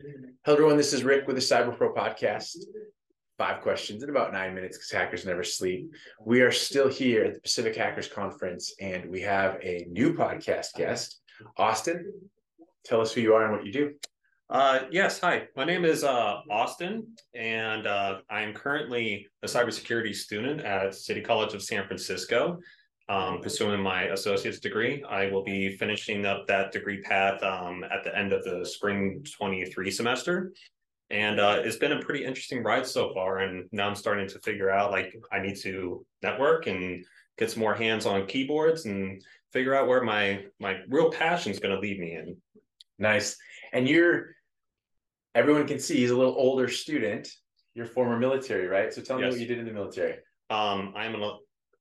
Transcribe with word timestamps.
Hello, 0.00 0.56
everyone. 0.56 0.76
This 0.76 0.92
is 0.92 1.02
Rick 1.02 1.26
with 1.26 1.34
the 1.34 1.42
Cyber 1.42 1.76
Pro 1.76 1.92
podcast. 1.92 2.56
Five 3.36 3.62
questions 3.62 4.04
in 4.04 4.10
about 4.10 4.32
nine 4.32 4.54
minutes 4.54 4.76
because 4.76 4.92
hackers 4.92 5.26
never 5.26 5.42
sleep. 5.42 5.90
We 6.24 6.40
are 6.42 6.52
still 6.52 6.88
here 6.88 7.24
at 7.24 7.34
the 7.34 7.40
Pacific 7.40 7.74
Hackers 7.74 8.06
Conference, 8.06 8.74
and 8.80 9.10
we 9.10 9.20
have 9.22 9.58
a 9.60 9.86
new 9.90 10.14
podcast 10.14 10.74
guest, 10.76 11.20
Austin. 11.56 12.12
Tell 12.84 13.00
us 13.00 13.12
who 13.12 13.22
you 13.22 13.34
are 13.34 13.44
and 13.44 13.52
what 13.52 13.66
you 13.66 13.72
do. 13.72 13.94
Uh, 14.48 14.80
yes, 14.92 15.18
hi. 15.18 15.48
My 15.56 15.64
name 15.64 15.84
is 15.84 16.04
uh, 16.04 16.42
Austin, 16.48 17.08
and 17.34 17.86
uh, 17.86 18.18
I'm 18.30 18.54
currently 18.54 19.26
a 19.42 19.46
cybersecurity 19.46 20.14
student 20.14 20.60
at 20.60 20.94
City 20.94 21.22
College 21.22 21.54
of 21.54 21.62
San 21.62 21.86
Francisco 21.86 22.58
um, 23.08 23.40
pursuing 23.40 23.80
my 23.80 24.04
associate's 24.04 24.60
degree. 24.60 25.02
I 25.08 25.30
will 25.30 25.42
be 25.42 25.76
finishing 25.76 26.26
up 26.26 26.46
that 26.46 26.72
degree 26.72 27.00
path 27.00 27.42
um, 27.42 27.84
at 27.84 28.04
the 28.04 28.16
end 28.16 28.32
of 28.32 28.44
the 28.44 28.64
spring 28.66 29.24
23 29.38 29.90
semester. 29.90 30.52
And 31.10 31.40
uh, 31.40 31.62
it's 31.64 31.76
been 31.76 31.92
a 31.92 32.02
pretty 32.02 32.24
interesting 32.24 32.62
ride 32.62 32.86
so 32.86 33.12
far. 33.14 33.38
And 33.38 33.66
now 33.72 33.88
I'm 33.88 33.94
starting 33.94 34.28
to 34.28 34.38
figure 34.40 34.70
out 34.70 34.90
like 34.90 35.14
I 35.32 35.40
need 35.40 35.56
to 35.60 36.04
network 36.22 36.66
and 36.66 37.04
get 37.38 37.50
some 37.50 37.60
more 37.60 37.74
hands 37.74 38.04
on 38.04 38.26
keyboards 38.26 38.84
and 38.84 39.22
figure 39.52 39.74
out 39.74 39.88
where 39.88 40.02
my 40.02 40.44
my 40.60 40.80
real 40.88 41.10
passion 41.10 41.50
is 41.50 41.60
going 41.60 41.74
to 41.74 41.80
lead 41.80 41.98
me 41.98 42.12
in. 42.14 42.36
Nice. 42.98 43.36
And 43.72 43.88
you're 43.88 44.36
everyone 45.34 45.66
can 45.66 45.78
see 45.78 45.96
he's 45.96 46.10
a 46.10 46.16
little 46.16 46.34
older 46.36 46.68
student. 46.68 47.28
You're 47.74 47.86
former 47.86 48.18
military, 48.18 48.66
right? 48.66 48.92
So 48.92 49.00
tell 49.00 49.16
me 49.16 49.24
yes. 49.24 49.32
what 49.32 49.40
you 49.40 49.46
did 49.46 49.58
in 49.58 49.64
the 49.64 49.72
military. 49.72 50.16
Um, 50.50 50.92
I'm 50.96 51.14
an 51.14 51.22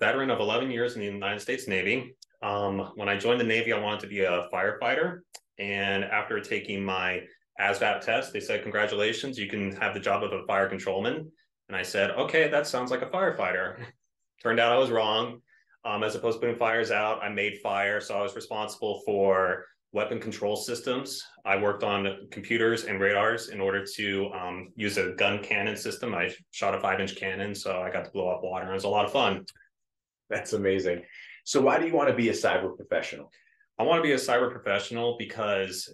veteran 0.00 0.30
of 0.30 0.40
11 0.40 0.70
years 0.70 0.94
in 0.94 1.00
the 1.00 1.06
United 1.06 1.40
States 1.40 1.68
Navy. 1.68 2.14
Um, 2.42 2.92
when 2.96 3.08
I 3.08 3.16
joined 3.16 3.40
the 3.40 3.44
Navy, 3.44 3.72
I 3.72 3.78
wanted 3.78 4.00
to 4.00 4.06
be 4.06 4.20
a 4.20 4.48
firefighter. 4.52 5.20
And 5.58 6.04
after 6.04 6.40
taking 6.40 6.82
my 6.82 7.20
ASVAB 7.60 8.00
test, 8.00 8.32
they 8.32 8.40
said, 8.40 8.62
Congratulations, 8.62 9.38
you 9.38 9.48
can 9.48 9.76
have 9.76 9.92
the 9.92 10.00
job 10.00 10.24
of 10.24 10.32
a 10.32 10.46
fire 10.46 10.68
controlman. 10.68 11.30
And 11.68 11.76
I 11.76 11.82
said, 11.82 12.12
Okay, 12.12 12.48
that 12.48 12.66
sounds 12.66 12.90
like 12.90 13.02
a 13.02 13.06
firefighter. 13.06 13.84
Turned 14.42 14.58
out 14.58 14.72
I 14.72 14.78
was 14.78 14.90
wrong. 14.90 15.40
Um, 15.84 16.02
as 16.02 16.14
opposed 16.14 16.36
to 16.36 16.40
putting 16.40 16.56
fires 16.56 16.90
out, 16.90 17.22
I 17.22 17.28
made 17.28 17.58
fire. 17.62 18.00
So 18.00 18.18
I 18.18 18.22
was 18.22 18.34
responsible 18.34 19.02
for 19.04 19.64
weapon 19.92 20.20
control 20.20 20.56
systems. 20.56 21.22
I 21.44 21.56
worked 21.56 21.82
on 21.82 22.28
computers 22.30 22.84
and 22.84 23.00
radars 23.00 23.48
in 23.48 23.60
order 23.60 23.84
to 23.96 24.30
um, 24.32 24.68
use 24.76 24.98
a 24.98 25.12
gun 25.12 25.42
cannon 25.42 25.76
system. 25.76 26.14
I 26.14 26.34
shot 26.52 26.74
a 26.74 26.80
five 26.80 27.00
inch 27.00 27.16
cannon, 27.16 27.54
so 27.54 27.80
I 27.82 27.90
got 27.90 28.04
to 28.04 28.10
blow 28.10 28.28
up 28.28 28.42
water. 28.42 28.70
It 28.70 28.74
was 28.74 28.84
a 28.84 28.88
lot 28.88 29.04
of 29.04 29.12
fun. 29.12 29.44
That's 30.30 30.52
amazing. 30.52 31.02
So 31.44 31.60
why 31.60 31.78
do 31.78 31.86
you 31.86 31.94
want 31.94 32.08
to 32.08 32.14
be 32.14 32.28
a 32.28 32.32
cyber 32.32 32.74
professional? 32.76 33.30
I 33.78 33.82
want 33.82 33.98
to 33.98 34.02
be 34.02 34.12
a 34.12 34.16
cyber 34.16 34.50
professional 34.50 35.16
because 35.18 35.92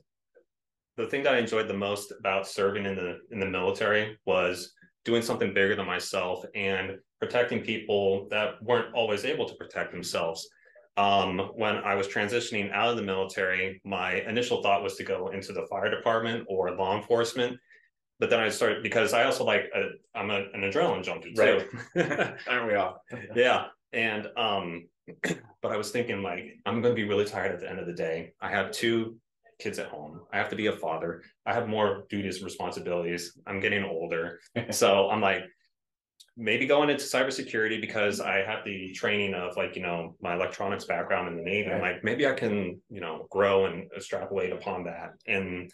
the 0.96 1.06
thing 1.06 1.22
that 1.22 1.34
I 1.34 1.38
enjoyed 1.38 1.68
the 1.68 1.74
most 1.74 2.12
about 2.18 2.46
serving 2.46 2.86
in 2.86 2.94
the 2.96 3.18
in 3.30 3.40
the 3.40 3.46
military 3.46 4.18
was 4.26 4.72
doing 5.04 5.22
something 5.22 5.54
bigger 5.54 5.76
than 5.76 5.86
myself 5.86 6.44
and 6.54 6.98
protecting 7.20 7.62
people 7.62 8.26
that 8.30 8.62
weren't 8.62 8.94
always 8.94 9.24
able 9.24 9.48
to 9.48 9.54
protect 9.54 9.92
themselves. 9.92 10.48
Um, 10.96 11.38
when 11.54 11.76
I 11.76 11.94
was 11.94 12.08
transitioning 12.08 12.72
out 12.72 12.88
of 12.88 12.96
the 12.96 13.02
military, 13.02 13.80
my 13.84 14.14
initial 14.22 14.62
thought 14.62 14.82
was 14.82 14.96
to 14.96 15.04
go 15.04 15.28
into 15.28 15.52
the 15.52 15.66
fire 15.70 15.90
department 15.90 16.46
or 16.48 16.70
law 16.72 16.96
enforcement. 16.96 17.58
But 18.18 18.30
then 18.30 18.40
I 18.40 18.48
started 18.48 18.82
because 18.82 19.12
I 19.12 19.24
also 19.24 19.44
like 19.44 19.70
i 19.74 20.20
am 20.20 20.30
an 20.30 20.48
adrenaline 20.54 21.04
junkie 21.04 21.34
too. 21.34 21.64
Right. 21.94 22.34
Aren't 22.48 22.66
we 22.66 22.74
all? 22.74 23.02
yeah. 23.34 23.66
And 23.92 24.28
um, 24.36 24.88
but 25.62 25.72
I 25.72 25.76
was 25.76 25.90
thinking 25.90 26.22
like 26.22 26.58
I'm 26.64 26.82
going 26.82 26.94
to 26.94 27.00
be 27.00 27.08
really 27.08 27.24
tired 27.24 27.52
at 27.52 27.60
the 27.60 27.70
end 27.70 27.78
of 27.78 27.86
the 27.86 27.94
day. 27.94 28.32
I 28.40 28.50
have 28.50 28.72
two 28.72 29.16
kids 29.58 29.78
at 29.78 29.88
home. 29.88 30.20
I 30.32 30.38
have 30.38 30.50
to 30.50 30.56
be 30.56 30.66
a 30.66 30.72
father. 30.72 31.22
I 31.46 31.54
have 31.54 31.68
more 31.68 32.04
duties 32.10 32.36
and 32.36 32.44
responsibilities. 32.44 33.38
I'm 33.46 33.60
getting 33.60 33.84
older. 33.84 34.40
so 34.70 35.08
I'm 35.08 35.20
like, 35.20 35.44
maybe 36.36 36.66
going 36.66 36.90
into 36.90 37.04
cybersecurity 37.04 37.80
because 37.80 38.20
I 38.20 38.42
have 38.42 38.64
the 38.64 38.92
training 38.92 39.32
of 39.34 39.56
like, 39.56 39.74
you 39.74 39.82
know, 39.82 40.16
my 40.20 40.34
electronics 40.34 40.84
background 40.84 41.28
in 41.28 41.36
the 41.36 41.42
Navy. 41.42 41.70
I'm 41.70 41.80
like, 41.80 42.04
maybe 42.04 42.26
I 42.26 42.34
can, 42.34 42.78
you 42.90 43.00
know, 43.00 43.26
grow 43.30 43.66
and 43.66 43.90
extrapolate 43.96 44.52
upon 44.52 44.84
that. 44.84 45.12
And, 45.26 45.70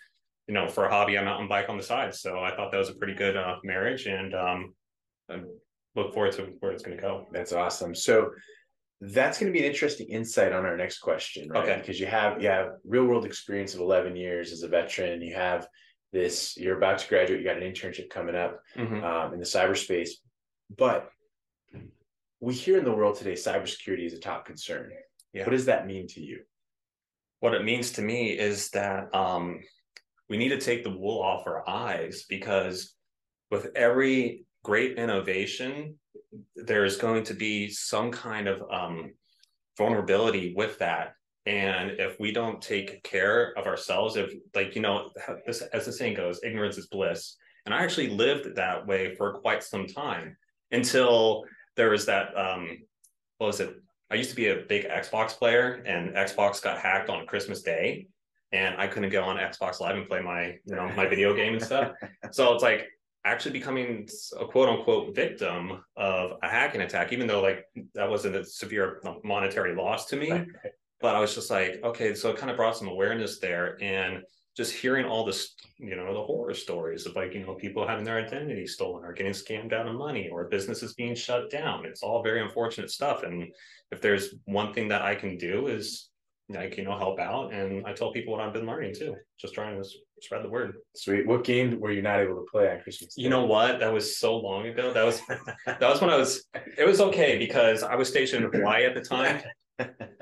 you 0.47 0.55
know, 0.55 0.69
for 0.69 0.85
a 0.85 0.91
hobby, 0.91 1.19
I 1.19 1.25
mountain 1.25 1.49
bike 1.49 1.69
on 1.69 1.77
the 1.77 1.83
side. 1.83 2.15
So 2.15 2.39
I 2.39 2.55
thought 2.55 2.71
that 2.71 2.79
was 2.79 2.91
a 2.91 2.95
pretty 2.95 3.15
good 3.15 3.37
uh, 3.37 3.57
marriage. 3.65 4.07
And 4.07 4.35
um, 4.35 4.75
look 5.95 6.15
forward 6.15 6.33
to 6.33 6.53
where 6.61 6.73
it's 6.73 6.83
going 6.83 6.97
to 6.97 7.03
go. 7.03 7.27
That's 7.33 7.53
awesome. 7.53 7.95
So 7.95 8.31
that's 9.01 9.39
going 9.39 9.53
to 9.53 9.59
be 9.59 9.65
an 9.65 9.71
interesting 9.71 10.09
insight 10.09 10.53
on 10.53 10.65
our 10.65 10.77
next 10.77 11.01
question, 11.01 11.49
right? 11.49 11.65
Okay. 11.65 11.79
Because 11.79 11.99
you 11.99 12.07
have 12.07 12.41
you 12.41 12.49
have 12.49 12.73
real 12.85 13.05
world 13.05 13.25
experience 13.25 13.75
of 13.75 13.81
11 13.81 14.17
years 14.17 14.53
as 14.53 14.63
a 14.63 14.69
veteran. 14.69 15.21
You 15.23 15.35
have 15.35 15.67
this. 16.13 16.57
You're 16.57 16.77
about 16.77 16.99
to 16.99 17.09
graduate. 17.09 17.41
You 17.41 17.47
got 17.47 17.61
an 17.61 17.71
internship 17.71 18.11
coming 18.11 18.37
up 18.37 18.61
mm-hmm. 18.77 19.03
um, 19.03 19.35
in 19.35 19.41
the 19.41 19.47
cyberspace, 19.47 20.11
but 20.77 21.09
we 22.41 22.55
hear 22.55 22.79
in 22.79 22.85
the 22.85 22.93
world 22.93 23.17
today 23.17 23.35
cybersecurity 23.35 24.07
is 24.07 24.15
a 24.15 24.19
top 24.19 24.45
concern. 24.45 24.91
Yeah. 25.33 25.45
What 25.45 25.53
does 25.53 25.67
that 25.67 25.87
mean 25.87 26.07
to 26.09 26.21
you? 26.21 26.41
What 27.41 27.55
it 27.55 27.65
means 27.65 27.93
to 27.93 28.03
me 28.03 28.31
is 28.31 28.71
that 28.71 29.13
um, 29.15 29.61
we 30.29 30.37
need 30.37 30.51
to 30.51 30.61
take 30.61 30.85
the 30.85 30.97
wool 30.97 31.23
off 31.23 31.47
our 31.47 31.69
eyes 31.69 32.25
because 32.29 32.95
with 33.51 33.71
every 33.75 34.45
great 34.65 34.99
innovation, 34.99 35.97
there's 36.57 36.97
going 36.97 37.25
to 37.25 37.35
be 37.35 37.69
some 37.69 38.11
kind 38.11 38.49
of 38.49 38.63
um, 38.71 39.13
vulnerability 39.77 40.55
with 40.57 40.79
that. 40.79 41.15
And 41.47 41.93
if 41.99 42.19
we 42.21 42.33
don't 42.33 42.63
take 42.63 43.03
care 43.03 43.53
of 43.59 43.67
ourselves, 43.67 44.17
if 44.17 44.33
like, 44.55 44.77
you 44.77 44.83
know, 44.83 45.11
this, 45.47 45.63
as 45.73 45.87
the 45.87 45.93
saying 45.93 46.15
goes, 46.15 46.41
ignorance 46.45 46.79
is 46.79 46.87
bliss. 46.87 47.37
And 47.67 47.75
I 47.75 47.83
actually 47.83 48.11
lived 48.11 48.55
that 48.57 48.87
way 48.87 49.15
for 49.17 49.35
quite 49.35 49.63
some 49.63 49.87
time 49.87 50.37
until 50.71 51.45
there 51.77 51.91
was 51.91 52.07
that, 52.07 52.37
um, 52.37 52.79
what 53.39 53.49
was 53.49 53.61
it? 53.61 53.75
I 54.11 54.15
used 54.15 54.31
to 54.31 54.37
be 54.37 54.49
a 54.49 54.65
big 54.69 54.89
Xbox 54.89 55.31
player 55.31 55.83
and 55.87 56.15
Xbox 56.15 56.63
got 56.63 56.79
hacked 56.79 57.09
on 57.09 57.27
Christmas 57.27 57.63
Day 57.63 58.07
and 58.53 58.77
I 58.77 58.87
couldn't 58.87 59.11
go 59.11 59.25
on 59.25 59.37
Xbox 59.37 59.81
Live 59.81 59.97
and 59.97 60.07
play 60.07 60.21
my, 60.21 60.59
you 60.65 60.77
know, 60.77 60.89
my 60.95 61.07
video 61.07 61.35
game 61.35 61.55
and 61.55 61.63
stuff. 61.63 61.93
So 62.33 62.55
it's 62.55 62.63
like 62.63 62.87
actually 63.25 63.53
becoming 63.53 64.09
a 64.39 64.45
quote 64.45 64.69
unquote 64.69 65.15
victim 65.15 65.85
of 65.97 66.33
a 66.43 66.49
hacking 66.49 66.81
attack, 66.81 67.13
even 67.13 67.27
though 67.27 67.41
like 67.41 67.65
that 67.95 68.09
wasn't 68.09 68.35
a 68.37 68.45
severe 68.45 69.01
monetary 69.25 69.75
loss 69.75 70.07
to 70.07 70.17
me. 70.17 70.45
But 71.01 71.17
I 71.17 71.21
was 71.21 71.35
just 71.35 71.51
like, 71.51 71.81
okay, 71.83 72.15
so 72.15 72.31
it 72.31 72.37
kind 72.37 72.51
of 72.51 72.57
brought 72.57 72.77
some 72.77 72.89
awareness 72.89 73.39
there 73.39 73.77
and 73.83 74.23
just 74.57 74.73
hearing 74.73 75.07
all 75.07 75.25
this, 75.25 75.55
you 75.79 75.97
know, 75.97 76.13
the 76.13 76.23
horror 76.23 76.55
stories 76.55 77.07
of 77.07 77.17
like, 77.17 77.35
you 77.35 77.45
know, 77.45 77.55
people 77.55 77.87
having 77.87 78.05
their 78.05 78.19
identity 78.19 78.67
stolen 78.67 79.05
or 79.05 79.13
getting 79.13 79.33
scammed 79.33 79.73
out 79.73 79.89
of 79.89 79.95
money 79.95 80.29
or 80.31 80.45
businesses 80.49 80.95
being 80.95 81.15
shut 81.15 81.51
down. 81.51 81.87
It's 81.87 82.03
all 82.03 82.23
very 82.23 82.43
unfortunate 82.43 82.91
stuff. 82.91 83.23
And 83.23 83.53
if 83.91 84.01
there's 84.01 84.35
one 84.45 84.73
thing 84.75 84.89
that 84.89 85.03
I 85.03 85.15
can 85.15 85.39
do 85.39 85.69
is 85.69 86.11
like, 86.53 86.77
you 86.77 86.85
know, 86.85 86.97
help 86.97 87.19
out. 87.19 87.53
And 87.53 87.87
I 87.87 87.93
tell 87.93 88.13
people 88.13 88.33
what 88.33 88.43
I've 88.43 88.53
been 88.53 88.67
learning 88.67 88.95
too, 88.95 89.17
just 89.41 89.55
trying 89.55 89.83
to 89.83 89.89
spread 90.21 90.45
the 90.45 90.49
word. 90.49 90.75
Sweet. 90.95 91.27
What 91.27 91.45
game 91.45 91.81
were 91.81 91.91
you 91.91 92.03
not 92.03 92.21
able 92.21 92.37
to 92.37 92.47
play 92.51 92.71
on 92.71 92.81
Christmas? 92.81 93.15
Day? 93.15 93.23
You 93.23 93.31
know 93.31 93.45
what? 93.45 93.81
That 93.81 93.93
was 93.93 94.19
so 94.19 94.37
long 94.37 94.67
ago. 94.67 94.93
That 94.93 95.05
was 95.05 95.21
that 95.67 95.81
was 95.81 96.01
when 96.01 96.11
I 96.11 96.17
was. 96.17 96.45
It 96.79 96.87
was 96.87 97.01
okay 97.01 97.39
because 97.39 97.83
I 97.83 97.95
was 97.95 98.09
stationed 98.09 98.45
in 98.45 98.53
Hawaii 98.53 98.85
at 98.85 98.95
the 98.95 99.03
time. 99.03 99.43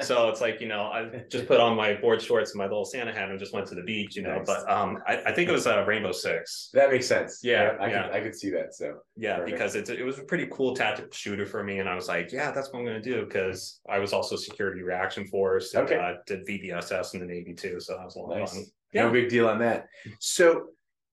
so 0.00 0.28
it's 0.28 0.40
like 0.40 0.60
you 0.60 0.68
know 0.68 0.82
I 0.82 1.24
just 1.30 1.46
put 1.46 1.60
on 1.60 1.76
my 1.76 1.94
board 1.94 2.22
shorts 2.22 2.52
and 2.52 2.58
my 2.58 2.64
little 2.64 2.84
Santa 2.84 3.12
hat 3.12 3.30
and 3.30 3.38
just 3.38 3.52
went 3.52 3.66
to 3.68 3.74
the 3.74 3.82
beach, 3.82 4.16
you 4.16 4.22
know. 4.22 4.38
Nice. 4.38 4.46
But 4.46 4.70
um, 4.70 4.98
I, 5.06 5.22
I, 5.26 5.32
think 5.32 5.48
it 5.48 5.52
was 5.52 5.66
a 5.66 5.80
uh, 5.80 5.84
Rainbow 5.84 6.12
Six. 6.12 6.70
That 6.72 6.90
makes 6.90 7.06
sense. 7.06 7.40
Yeah, 7.42 7.76
I, 7.80 7.84
I 7.84 7.90
yeah. 7.90 8.02
could 8.02 8.12
I 8.12 8.20
could 8.20 8.36
see 8.36 8.50
that. 8.50 8.74
So 8.74 8.98
yeah, 9.16 9.38
Perfect. 9.38 9.56
because 9.56 9.74
it's 9.74 9.90
it 9.90 10.04
was 10.04 10.18
a 10.18 10.24
pretty 10.24 10.46
cool 10.52 10.74
tactical 10.74 11.10
shooter 11.12 11.46
for 11.46 11.62
me, 11.64 11.78
and 11.78 11.88
I 11.88 11.94
was 11.94 12.08
like, 12.08 12.32
yeah, 12.32 12.50
that's 12.52 12.72
what 12.72 12.78
I'm 12.78 12.84
going 12.84 13.02
to 13.02 13.10
do 13.10 13.24
because 13.24 13.80
I 13.88 13.98
was 13.98 14.12
also 14.12 14.36
security 14.36 14.82
reaction 14.82 15.26
force. 15.26 15.74
And, 15.74 15.84
okay. 15.84 15.96
Uh, 15.96 16.14
did 16.26 16.46
VBSS 16.46 17.14
in 17.14 17.20
the 17.20 17.26
Navy 17.26 17.54
too, 17.54 17.80
so 17.80 17.96
that 17.96 18.04
was 18.04 18.16
a 18.16 18.20
lot 18.20 18.38
nice. 18.38 18.52
of 18.52 18.56
fun. 18.56 18.66
Yeah. 18.92 19.04
No 19.04 19.12
big 19.12 19.28
deal 19.28 19.48
on 19.48 19.58
that. 19.60 19.86
So 20.18 20.68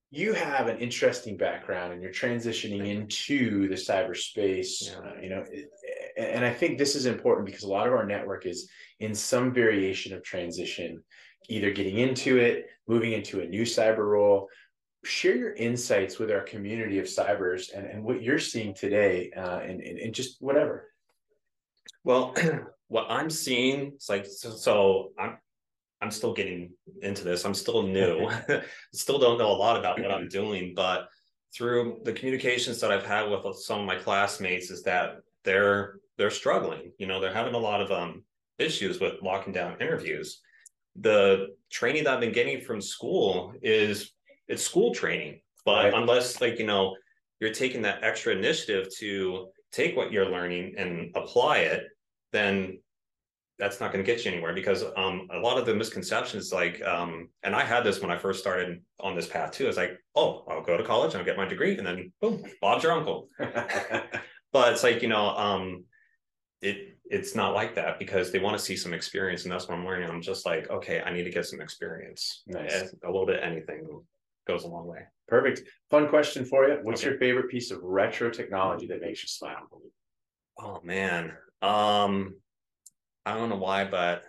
you 0.10 0.34
have 0.34 0.68
an 0.68 0.78
interesting 0.78 1.36
background 1.36 1.94
and 1.94 2.02
you're 2.02 2.12
transitioning 2.12 2.88
into 2.88 3.68
the 3.68 3.76
cyberspace, 3.76 4.90
yeah. 4.90 4.98
uh, 5.00 5.22
you 5.22 5.30
know, 5.30 5.44
and 6.18 6.44
I 6.44 6.52
think 6.52 6.78
this 6.78 6.96
is 6.96 7.06
important 7.06 7.46
because 7.46 7.64
a 7.64 7.70
lot 7.70 7.88
of 7.88 7.94
our 7.94 8.06
network 8.06 8.46
is 8.46 8.70
in 9.00 9.14
some 9.14 9.54
variation 9.54 10.14
of 10.14 10.24
transition, 10.24 11.04
either 11.48 11.72
getting 11.72 11.98
into 11.98 12.38
it, 12.38 12.68
moving 12.88 13.14
into 13.14 13.42
a 13.42 13.48
new 13.48 13.64
cyber 13.64 14.00
role. 14.00 14.50
Share 15.04 15.36
your 15.36 15.54
insights 15.54 16.18
with 16.18 16.32
our 16.32 16.42
community 16.42 17.00
of 17.00 17.06
cybers 17.06 17.74
and, 17.74 17.86
and 17.86 18.04
what 18.04 18.22
you're 18.22 18.40
seeing 18.40 18.74
today 18.74 19.32
uh, 19.38 19.60
and, 19.60 19.82
and, 19.82 20.00
and 20.00 20.14
just 20.14 20.42
whatever. 20.42 20.90
Well, 22.04 22.34
what 22.88 23.06
I'm 23.10 23.30
seeing 23.30 23.94
is 23.98 24.10
like, 24.10 24.26
so, 24.26 24.50
so 24.50 25.12
I'm, 25.20 25.38
I'm 26.02 26.12
still 26.12 26.34
getting 26.34 26.72
into 27.02 27.24
this. 27.24 27.46
I'm 27.46 27.54
still 27.54 27.84
new. 27.84 28.30
still 28.94 29.20
don't 29.20 29.38
know 29.38 29.52
a 29.52 29.54
lot 29.54 29.80
about 29.80 30.00
what 30.00 30.12
I'm 30.12 30.28
doing, 30.28 30.74
but 30.76 31.08
through 31.56 32.02
the 32.04 32.14
communications 32.14 32.80
that 32.82 32.92
I've 32.92 33.06
had 33.06 33.30
with 33.30 33.58
some 33.58 33.80
of 33.82 33.86
my 33.86 33.96
classmates 33.96 34.70
is 34.70 34.84
that 34.84 35.18
they're 35.48 35.96
they're 36.18 36.30
struggling. 36.30 36.92
You 37.00 37.08
know, 37.08 37.20
they're 37.22 37.34
having 37.34 37.56
a 37.56 37.66
lot 37.70 37.82
of 37.82 37.90
um 37.92 38.24
issues 38.60 39.00
with 39.00 39.14
locking 39.24 39.54
down 39.54 39.82
interviews. 39.82 40.42
The 41.00 41.48
training 41.72 42.04
that 42.04 42.16
I've 42.16 42.20
been 42.20 42.34
getting 42.34 42.60
from 42.62 42.82
school 42.82 43.54
is 43.64 44.12
it's 44.48 44.64
school 44.64 44.94
training. 44.94 45.40
But 45.66 45.86
Right. 45.86 45.94
unless 45.94 46.42
like 46.42 46.60
you 46.60 46.66
know 46.68 46.96
you're 47.40 47.54
taking 47.54 47.82
that 47.84 48.04
extra 48.04 48.34
initiative 48.34 48.86
to 49.00 49.48
take 49.72 49.96
what 49.96 50.12
you're 50.12 50.30
learning 50.38 50.76
and 50.78 51.16
apply 51.16 51.60
it, 51.60 51.84
then 52.34 52.80
that's 53.60 53.80
not 53.80 53.92
going 53.92 54.04
to 54.06 54.12
get 54.12 54.24
you 54.24 54.32
anywhere 54.32 54.54
because 54.54 54.84
um 54.98 55.28
a 55.32 55.40
lot 55.40 55.58
of 55.58 55.66
the 55.66 55.74
misconceptions 55.74 56.52
like 56.54 56.82
um 56.84 57.30
and 57.44 57.56
I 57.56 57.64
had 57.64 57.84
this 57.84 58.02
when 58.02 58.12
I 58.12 58.18
first 58.18 58.40
started 58.40 58.82
on 59.00 59.16
this 59.16 59.28
path 59.28 59.52
too. 59.52 59.68
It's 59.68 59.78
like, 59.78 59.94
oh, 60.16 60.44
I'll 60.50 60.62
go 60.70 60.78
to 60.78 60.84
college 60.84 61.14
and 61.14 61.20
I'll 61.22 61.26
get 61.32 61.38
my 61.38 61.48
degree 61.48 61.78
and 61.78 61.88
then 61.88 62.12
boom, 62.22 62.44
Bob's 62.62 62.84
your 62.84 62.92
uncle. 62.94 63.30
But 64.54 64.74
it's 64.74 64.84
like, 64.84 65.02
you 65.02 65.08
know, 65.08 65.28
um 65.30 65.86
it 66.62 66.98
it's 67.10 67.36
not 67.36 67.54
like 67.54 67.76
that 67.76 68.00
because 68.00 68.32
they 68.32 68.40
want 68.40 68.58
to 68.58 68.64
see 68.64 68.76
some 68.76 68.94
experience 68.94 69.44
and 69.44 69.52
that's 69.52 69.68
what 69.68 69.78
I'm 69.78 69.86
learning. 69.86 70.10
I'm 70.10 70.22
just 70.22 70.46
like, 70.46 70.70
okay, 70.70 71.02
I 71.02 71.14
need 71.14 71.24
to 71.24 71.30
get 71.30 71.46
some 71.46 71.62
experience. 71.62 72.44
Nice. 72.48 72.94
A 73.04 73.08
little 73.08 73.26
bit 73.26 73.40
anything 73.44 73.88
goes 74.48 74.64
a 74.64 74.68
long 74.68 74.88
way. 74.88 75.02
Perfect. 75.28 75.62
Fun 75.90 76.08
question 76.10 76.46
for 76.46 76.68
you. 76.68 76.80
What's 76.82 77.02
Okay. 77.02 77.12
your 77.12 77.20
favorite 77.20 77.50
piece 77.50 77.72
of 77.72 77.80
retro 77.84 78.30
technology 78.30 78.88
that 78.88 79.02
makes 79.02 79.22
you 79.24 79.28
smile? 79.28 79.68
Oh 80.60 80.80
man. 80.84 81.34
Um 81.62 82.36
I 83.26 83.34
don't 83.36 83.50
know 83.50 83.58
why, 83.58 83.84
but 83.86 84.24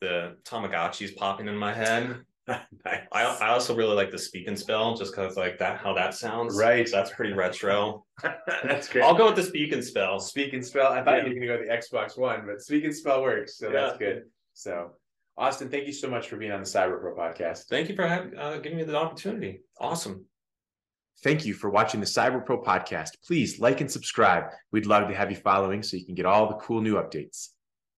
the 0.00 0.36
Tamagotchi 0.44 1.02
is 1.02 1.12
popping 1.12 1.48
in 1.48 1.56
my 1.56 1.74
head. 1.74 2.22
I 2.86 3.02
I 3.12 3.48
also 3.48 3.74
really 3.76 3.94
like 3.94 4.10
the 4.10 4.18
speak 4.18 4.48
and 4.48 4.58
spell 4.58 4.96
just 4.96 5.12
because 5.12 5.36
like 5.36 5.58
that 5.58 5.78
how 5.80 5.92
that 5.94 6.14
sounds. 6.14 6.56
Right. 6.56 6.88
That's 6.90 7.10
pretty 7.10 7.32
retro. 7.34 8.04
That's 8.64 8.88
great. 8.88 9.04
I'll 9.04 9.14
go 9.14 9.26
with 9.26 9.36
the 9.36 9.42
speak 9.42 9.72
and 9.72 9.84
spell. 9.84 10.18
Speak 10.18 10.52
and 10.54 10.64
spell. 10.64 10.92
I 10.92 11.02
thought 11.02 11.18
Yeah. 11.18 11.26
you 11.26 11.34
were 11.34 11.34
going 11.34 11.40
to 11.42 11.46
go 11.46 11.58
with 11.58 11.68
the 11.68 11.96
Xbox 11.96 12.18
One, 12.18 12.44
but 12.46 12.60
speak 12.62 12.84
and 12.84 12.94
spell 12.94 13.22
works. 13.22 13.58
So 13.58 13.70
that's 13.70 13.98
good. 13.98 14.24
So, 14.54 14.92
Austin, 15.36 15.68
thank 15.70 15.86
you 15.86 15.92
so 15.92 16.08
much 16.08 16.28
for 16.28 16.36
being 16.36 16.52
on 16.52 16.60
the 16.60 16.66
Cyber 16.66 17.00
Pro 17.00 17.14
podcast. 17.14 17.64
Thank 17.68 17.88
you 17.88 17.94
for 17.94 18.06
having 18.06 18.36
uh, 18.38 18.58
giving 18.58 18.78
me 18.78 18.84
the 18.84 18.96
opportunity. 18.96 19.60
Awesome. 19.80 20.24
Thank 21.22 21.44
you 21.44 21.52
for 21.52 21.68
watching 21.68 22.00
the 22.00 22.06
Cyber 22.06 22.44
Pro 22.44 22.62
podcast. 22.62 23.10
Please 23.26 23.58
like 23.60 23.80
and 23.80 23.90
subscribe. 23.90 24.44
We'd 24.72 24.86
love 24.86 25.08
to 25.08 25.14
have 25.14 25.30
you 25.30 25.36
following 25.36 25.82
so 25.82 25.96
you 25.96 26.06
can 26.06 26.14
get 26.14 26.26
all 26.26 26.48
the 26.48 26.54
cool 26.54 26.80
new 26.80 26.94
updates. 26.94 27.48